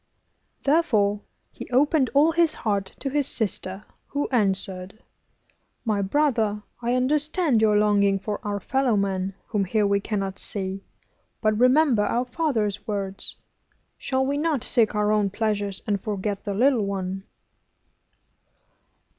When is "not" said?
14.39-14.63